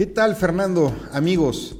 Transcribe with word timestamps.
¿Qué 0.00 0.06
tal, 0.06 0.34
Fernando? 0.34 0.96
Amigos, 1.12 1.76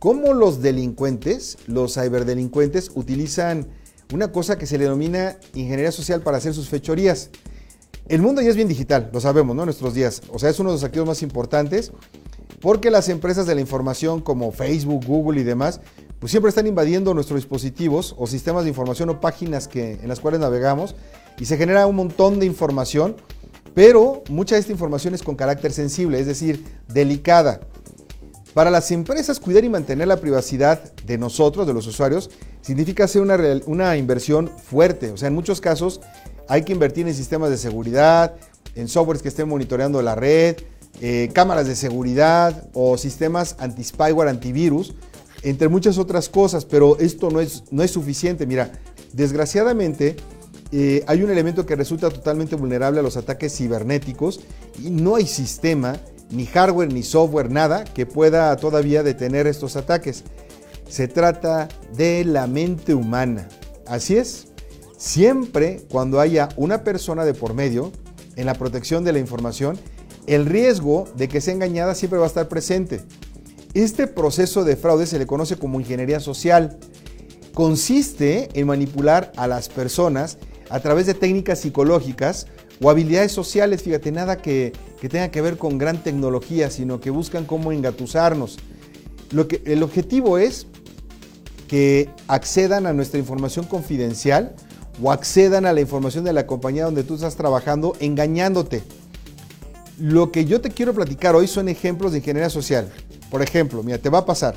¿cómo 0.00 0.34
los 0.34 0.62
delincuentes, 0.62 1.58
los 1.68 1.94
ciberdelincuentes, 1.94 2.90
utilizan 2.96 3.68
una 4.12 4.32
cosa 4.32 4.58
que 4.58 4.66
se 4.66 4.78
le 4.78 4.82
denomina 4.82 5.36
ingeniería 5.54 5.92
social 5.92 6.22
para 6.22 6.38
hacer 6.38 6.54
sus 6.54 6.68
fechorías? 6.68 7.30
El 8.08 8.20
mundo 8.20 8.42
ya 8.42 8.50
es 8.50 8.56
bien 8.56 8.66
digital, 8.66 9.10
lo 9.12 9.20
sabemos, 9.20 9.54
¿no? 9.54 9.62
En 9.62 9.66
nuestros 9.66 9.94
días. 9.94 10.22
O 10.32 10.40
sea, 10.40 10.50
es 10.50 10.58
uno 10.58 10.70
de 10.70 10.74
los 10.74 10.82
activos 10.82 11.06
más 11.06 11.22
importantes 11.22 11.92
porque 12.60 12.90
las 12.90 13.08
empresas 13.08 13.46
de 13.46 13.54
la 13.54 13.60
información 13.60 14.22
como 14.22 14.50
Facebook, 14.50 15.04
Google 15.06 15.40
y 15.40 15.44
demás, 15.44 15.80
pues 16.18 16.32
siempre 16.32 16.48
están 16.48 16.66
invadiendo 16.66 17.14
nuestros 17.14 17.38
dispositivos 17.38 18.16
o 18.18 18.26
sistemas 18.26 18.64
de 18.64 18.70
información 18.70 19.08
o 19.10 19.20
páginas 19.20 19.68
que, 19.68 19.92
en 19.92 20.08
las 20.08 20.18
cuales 20.18 20.40
navegamos 20.40 20.96
y 21.38 21.44
se 21.44 21.56
genera 21.56 21.86
un 21.86 21.94
montón 21.94 22.40
de 22.40 22.46
información 22.46 23.14
pero 23.76 24.24
mucha 24.30 24.54
de 24.54 24.62
esta 24.62 24.72
información 24.72 25.14
es 25.14 25.22
con 25.22 25.36
carácter 25.36 25.70
sensible, 25.70 26.18
es 26.18 26.24
decir, 26.24 26.64
delicada. 26.88 27.60
Para 28.54 28.70
las 28.70 28.90
empresas, 28.90 29.38
cuidar 29.38 29.64
y 29.64 29.68
mantener 29.68 30.08
la 30.08 30.16
privacidad 30.16 30.94
de 31.04 31.18
nosotros, 31.18 31.66
de 31.66 31.74
los 31.74 31.86
usuarios, 31.86 32.30
significa 32.62 33.04
hacer 33.04 33.20
una, 33.20 33.36
una 33.66 33.98
inversión 33.98 34.48
fuerte. 34.48 35.10
O 35.10 35.18
sea, 35.18 35.28
en 35.28 35.34
muchos 35.34 35.60
casos 35.60 36.00
hay 36.48 36.62
que 36.62 36.72
invertir 36.72 37.06
en 37.06 37.12
sistemas 37.12 37.50
de 37.50 37.58
seguridad, 37.58 38.36
en 38.76 38.88
softwares 38.88 39.20
que 39.20 39.28
estén 39.28 39.46
monitoreando 39.46 40.00
la 40.00 40.14
red, 40.14 40.56
eh, 41.02 41.28
cámaras 41.34 41.66
de 41.66 41.76
seguridad 41.76 42.70
o 42.72 42.96
sistemas 42.96 43.56
anti-spyware, 43.58 44.30
antivirus, 44.30 44.94
entre 45.42 45.68
muchas 45.68 45.98
otras 45.98 46.30
cosas, 46.30 46.64
pero 46.64 46.98
esto 46.98 47.30
no 47.30 47.42
es, 47.42 47.64
no 47.70 47.82
es 47.82 47.90
suficiente. 47.90 48.46
Mira, 48.46 48.72
desgraciadamente 49.12 50.16
eh, 50.72 51.04
hay 51.06 51.22
un 51.22 51.30
elemento 51.30 51.64
que 51.64 51.76
resulta 51.76 52.10
totalmente 52.10 52.56
vulnerable 52.56 53.00
a 53.00 53.02
los 53.02 53.16
ataques 53.16 53.56
cibernéticos 53.56 54.40
y 54.82 54.90
no 54.90 55.16
hay 55.16 55.26
sistema, 55.26 55.96
ni 56.30 56.46
hardware, 56.46 56.92
ni 56.92 57.02
software, 57.02 57.50
nada 57.50 57.84
que 57.84 58.06
pueda 58.06 58.56
todavía 58.56 59.02
detener 59.02 59.46
estos 59.46 59.76
ataques. 59.76 60.24
Se 60.88 61.08
trata 61.08 61.68
de 61.96 62.24
la 62.24 62.46
mente 62.46 62.94
humana. 62.94 63.48
Así 63.86 64.16
es, 64.16 64.48
siempre 64.96 65.82
cuando 65.90 66.20
haya 66.20 66.48
una 66.56 66.82
persona 66.82 67.24
de 67.24 67.34
por 67.34 67.54
medio 67.54 67.92
en 68.34 68.46
la 68.46 68.54
protección 68.54 69.04
de 69.04 69.12
la 69.12 69.20
información, 69.20 69.78
el 70.26 70.46
riesgo 70.46 71.06
de 71.16 71.28
que 71.28 71.40
sea 71.40 71.54
engañada 71.54 71.94
siempre 71.94 72.18
va 72.18 72.24
a 72.24 72.28
estar 72.28 72.48
presente. 72.48 73.02
Este 73.74 74.06
proceso 74.06 74.64
de 74.64 74.76
fraude 74.76 75.06
se 75.06 75.18
le 75.18 75.26
conoce 75.26 75.56
como 75.56 75.78
ingeniería 75.78 76.18
social. 76.18 76.78
Consiste 77.54 78.48
en 78.54 78.66
manipular 78.66 79.32
a 79.36 79.46
las 79.46 79.68
personas 79.68 80.38
a 80.68 80.80
través 80.80 81.06
de 81.06 81.14
técnicas 81.14 81.60
psicológicas 81.60 82.46
o 82.82 82.90
habilidades 82.90 83.32
sociales, 83.32 83.82
fíjate, 83.82 84.12
nada 84.12 84.36
que, 84.38 84.72
tenga 85.00 85.30
que 85.30 85.40
ver 85.40 85.56
con 85.56 85.78
gran 85.78 86.02
tecnología, 86.02 86.70
sino 86.70 87.00
que 87.00 87.10
buscan 87.10 87.44
cómo 87.44 87.72
engatusarnos. 87.72 88.58
Lo 89.30 89.46
que, 89.46 89.62
el 89.64 89.82
objetivo 89.82 90.38
es 90.38 90.66
que 91.68 92.10
accedan 92.28 92.86
a 92.86 92.92
nuestra 92.92 93.18
información 93.18 93.66
confidencial 93.66 94.54
o 95.02 95.12
accedan 95.12 95.66
a 95.66 95.72
la 95.72 95.80
información 95.80 96.24
de 96.24 96.32
la 96.32 96.46
compañía 96.46 96.84
donde 96.84 97.04
tú 97.04 97.14
estás 97.14 97.36
trabajando 97.36 97.94
engañándote. 98.00 98.82
Lo 99.98 100.30
que 100.32 100.44
yo 100.44 100.60
te 100.60 100.70
quiero 100.70 100.92
platicar 100.92 101.34
hoy 101.34 101.46
son 101.46 101.68
ejemplos 101.68 102.12
de 102.12 102.18
ingeniería 102.18 102.50
social. 102.50 102.90
Por 103.30 103.42
ejemplo, 103.42 103.82
mira, 103.82 103.98
te 103.98 104.10
va 104.10 104.18
a 104.18 104.26
pasar. 104.26 104.56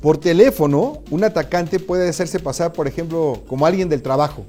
Por 0.00 0.18
teléfono, 0.18 1.02
un 1.10 1.24
atacante 1.24 1.80
puede 1.80 2.08
hacerse 2.08 2.38
pasar, 2.38 2.72
por 2.72 2.86
ejemplo, 2.86 3.42
como 3.46 3.66
alguien 3.66 3.88
del 3.88 4.02
trabajo 4.02 4.46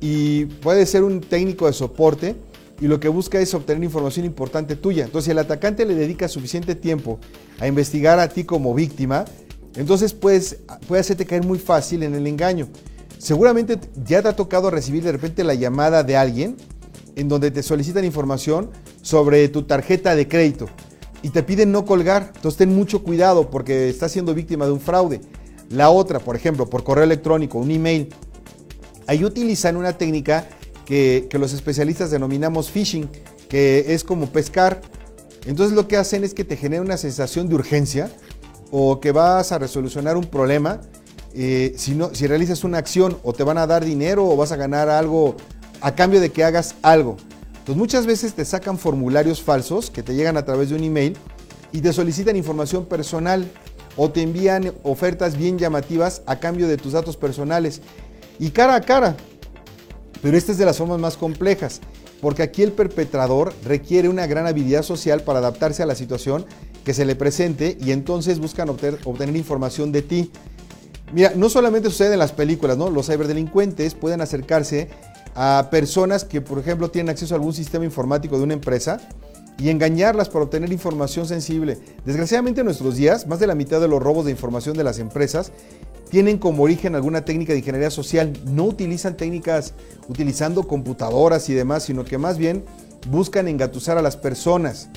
y 0.00 0.46
puede 0.46 0.86
ser 0.86 1.04
un 1.04 1.20
técnico 1.20 1.66
de 1.66 1.72
soporte 1.72 2.36
y 2.80 2.86
lo 2.86 2.98
que 2.98 3.08
busca 3.08 3.38
es 3.38 3.52
obtener 3.52 3.84
información 3.84 4.24
importante 4.24 4.74
tuya. 4.74 5.04
Entonces, 5.04 5.26
si 5.26 5.30
el 5.32 5.38
atacante 5.38 5.84
le 5.84 5.94
dedica 5.94 6.28
suficiente 6.28 6.74
tiempo 6.74 7.18
a 7.58 7.66
investigar 7.66 8.18
a 8.18 8.28
ti 8.28 8.44
como 8.44 8.74
víctima, 8.74 9.26
entonces 9.76 10.14
puedes, 10.14 10.58
puede 10.88 11.00
hacerte 11.00 11.26
caer 11.26 11.44
muy 11.44 11.58
fácil 11.58 12.02
en 12.02 12.14
el 12.14 12.26
engaño. 12.26 12.68
Seguramente 13.18 13.78
ya 14.04 14.22
te 14.22 14.28
ha 14.28 14.36
tocado 14.36 14.70
recibir 14.70 15.02
de 15.02 15.12
repente 15.12 15.44
la 15.44 15.54
llamada 15.54 16.02
de 16.02 16.16
alguien 16.16 16.56
en 17.16 17.28
donde 17.28 17.50
te 17.50 17.62
solicitan 17.62 18.04
información 18.04 18.70
sobre 19.02 19.46
tu 19.48 19.64
tarjeta 19.64 20.16
de 20.16 20.26
crédito 20.26 20.68
y 21.22 21.28
te 21.28 21.42
piden 21.42 21.70
no 21.70 21.84
colgar. 21.84 22.32
Entonces 22.34 22.56
ten 22.56 22.74
mucho 22.74 23.02
cuidado 23.02 23.50
porque 23.50 23.90
estás 23.90 24.12
siendo 24.12 24.34
víctima 24.34 24.64
de 24.64 24.72
un 24.72 24.80
fraude. 24.80 25.20
La 25.68 25.90
otra, 25.90 26.18
por 26.18 26.34
ejemplo, 26.34 26.68
por 26.68 26.82
correo 26.82 27.04
electrónico, 27.04 27.58
un 27.58 27.70
email 27.70 28.08
Ahí 29.10 29.24
utilizan 29.24 29.76
una 29.76 29.98
técnica 29.98 30.46
que, 30.86 31.28
los 31.32 31.52
especialistas 31.52 32.12
denominamos 32.12 32.70
phishing, 32.70 33.10
que 33.48 33.92
es 33.92 34.04
como 34.04 34.28
pescar. 34.28 34.82
Entonces 35.46 35.74
lo 35.74 35.88
que 35.88 35.96
hacen 35.96 36.22
es 36.22 36.32
que 36.32 36.44
te 36.44 36.56
genera 36.56 36.80
una 36.80 36.96
sensación 36.96 37.48
de 37.48 37.56
urgencia 37.56 38.08
o 38.70 39.00
que 39.00 39.10
vas 39.10 39.50
a 39.50 39.58
resolucionar 39.58 40.16
un 40.16 40.26
problema. 40.26 40.80
Eh, 41.34 41.74
si, 41.76 41.96
no, 41.96 42.14
si 42.14 42.28
realizas 42.28 42.62
una 42.62 42.78
acción 42.78 43.18
o 43.24 43.32
te 43.32 43.42
van 43.42 43.58
a 43.58 43.66
dar 43.66 43.84
dinero 43.84 44.28
o 44.28 44.36
vas 44.36 44.52
a 44.52 44.56
ganar 44.56 44.88
algo 44.88 45.34
a 45.80 45.92
cambio 45.96 46.20
de 46.20 46.30
que 46.30 46.44
hagas 46.44 46.76
algo. 46.80 47.16
Entonces 47.48 47.76
muchas 47.76 48.06
veces 48.06 48.34
te 48.34 48.44
sacan 48.44 48.78
formularios 48.78 49.42
falsos 49.42 49.90
que 49.90 50.04
te 50.04 50.14
llegan 50.14 50.36
a 50.36 50.44
través 50.44 50.68
de 50.70 50.76
un 50.76 50.84
email 50.84 51.16
y 51.72 51.80
te 51.80 51.92
solicitan 51.92 52.36
información 52.36 52.84
personal 52.86 53.50
o 53.96 54.08
te 54.08 54.22
envían 54.22 54.72
ofertas 54.84 55.36
bien 55.36 55.58
llamativas 55.58 56.22
a 56.26 56.38
cambio 56.38 56.68
de 56.68 56.76
tus 56.76 56.92
datos 56.92 57.16
personales 57.16 57.82
y 58.40 58.50
cara 58.50 58.74
a 58.74 58.80
cara. 58.80 59.16
Pero 60.22 60.36
esta 60.36 60.50
es 60.50 60.58
de 60.58 60.64
las 60.64 60.78
formas 60.78 60.98
más 60.98 61.16
complejas, 61.16 61.80
porque 62.20 62.42
aquí 62.42 62.62
el 62.62 62.72
perpetrador 62.72 63.54
requiere 63.64 64.08
una 64.08 64.26
gran 64.26 64.46
habilidad 64.46 64.82
social 64.82 65.22
para 65.22 65.38
adaptarse 65.38 65.82
a 65.82 65.86
la 65.86 65.94
situación 65.94 66.44
que 66.84 66.94
se 66.94 67.04
le 67.04 67.14
presente 67.14 67.76
y 67.80 67.92
entonces 67.92 68.40
buscan 68.40 68.68
obtener, 68.70 69.36
información 69.36 69.92
de 69.92 70.02
ti. 70.02 70.32
Mira, 71.12 71.32
no 71.36 71.48
solamente 71.48 71.90
sucede 71.90 72.14
en 72.14 72.18
las 72.18 72.32
películas, 72.32 72.76
¿no? 72.76 72.88
Los 72.88 73.06
ciberdelincuentes 73.06 73.94
pueden 73.94 74.20
acercarse 74.20 74.88
a 75.34 75.68
personas 75.70 76.24
que, 76.24 76.40
por 76.40 76.58
ejemplo, 76.58 76.90
tienen 76.90 77.10
acceso 77.10 77.34
a 77.34 77.36
algún 77.36 77.52
sistema 77.52 77.84
informático 77.84 78.38
de 78.38 78.44
una 78.44 78.54
empresa 78.54 79.00
y 79.60 79.68
engañarlas 79.68 80.28
para 80.28 80.44
obtener 80.44 80.72
información 80.72 81.26
sensible. 81.26 81.78
Desgraciadamente 82.04 82.60
en 82.60 82.66
nuestros 82.66 82.96
días, 82.96 83.26
más 83.26 83.38
de 83.40 83.46
la 83.46 83.54
mitad 83.54 83.80
de 83.80 83.88
los 83.88 84.02
robos 84.02 84.24
de 84.24 84.30
información 84.30 84.76
de 84.76 84.84
las 84.84 84.98
empresas 84.98 85.52
tienen 86.10 86.38
como 86.38 86.64
origen 86.64 86.94
alguna 86.94 87.24
técnica 87.24 87.52
de 87.52 87.60
ingeniería 87.60 87.90
social. 87.90 88.32
No 88.46 88.64
utilizan 88.64 89.16
técnicas 89.16 89.74
utilizando 90.08 90.66
computadoras 90.66 91.48
y 91.48 91.54
demás, 91.54 91.84
sino 91.84 92.04
que 92.04 92.18
más 92.18 92.36
bien 92.36 92.64
buscan 93.08 93.48
engatusar 93.48 93.96
a 93.96 94.02
las 94.02 94.16
personas. 94.16 94.88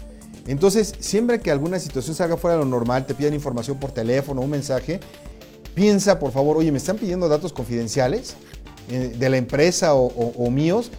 Entonces, 0.48 0.94
siempre 1.00 1.40
que 1.40 1.52
alguna 1.52 1.80
situación 1.80 2.16
salga 2.16 2.36
fuera 2.36 2.58
de 2.58 2.64
lo 2.64 2.70
normal, 2.70 3.06
te 3.06 3.14
piden 3.14 3.34
información 3.34 3.78
por 3.80 3.92
teléfono, 3.92 4.42
un 4.42 4.50
mensaje, 4.50 5.00
piensa 5.74 6.20
por 6.20 6.32
favor, 6.32 6.58
oye, 6.58 6.72
me 6.72 6.80
están 6.80 6.98
pidiendo 6.98 7.30
datos 7.30 7.54
confidenciales 7.54 8.36
eh, 8.90 9.16
de 9.18 9.30
la 9.30 9.38
empresa 9.38 9.94
o, 9.94 10.52
míos. 10.52 10.92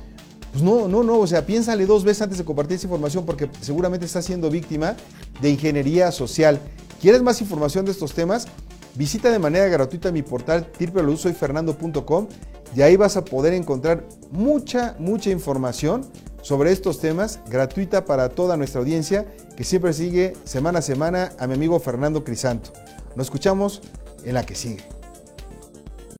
Pues 0.54 0.62
no, 0.62 0.86
no, 0.86 1.02
no, 1.02 1.18
o 1.18 1.26
sea, 1.26 1.44
piénsale 1.44 1.84
dos 1.84 2.04
veces 2.04 2.22
antes 2.22 2.38
de 2.38 2.44
compartir 2.44 2.76
esa 2.76 2.86
información 2.86 3.26
porque 3.26 3.50
seguramente 3.60 4.06
estás 4.06 4.24
siendo 4.24 4.48
víctima 4.50 4.94
de 5.40 5.50
ingeniería 5.50 6.12
social. 6.12 6.60
¿Quieres 7.00 7.22
más 7.22 7.40
información 7.40 7.84
de 7.84 7.90
estos 7.90 8.12
temas? 8.12 8.46
Visita 8.94 9.32
de 9.32 9.40
manera 9.40 9.66
gratuita 9.66 10.12
mi 10.12 10.22
portal 10.22 10.68
www.soyfernando.com 10.78 12.28
y 12.76 12.82
ahí 12.82 12.94
vas 12.94 13.16
a 13.16 13.24
poder 13.24 13.52
encontrar 13.52 14.06
mucha, 14.30 14.94
mucha 15.00 15.30
información 15.30 16.06
sobre 16.40 16.70
estos 16.70 17.00
temas 17.00 17.40
gratuita 17.50 18.04
para 18.04 18.28
toda 18.28 18.56
nuestra 18.56 18.78
audiencia 18.78 19.26
que 19.56 19.64
siempre 19.64 19.92
sigue 19.92 20.34
semana 20.44 20.78
a 20.78 20.82
semana 20.82 21.32
a 21.40 21.48
mi 21.48 21.54
amigo 21.54 21.80
Fernando 21.80 22.22
Crisanto. 22.22 22.70
Nos 23.16 23.26
escuchamos 23.26 23.82
en 24.24 24.34
la 24.34 24.46
que 24.46 24.54
sigue. 24.54 25.03